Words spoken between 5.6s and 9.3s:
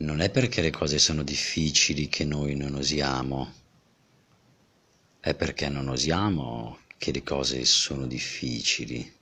non osiamo che le cose sono difficili.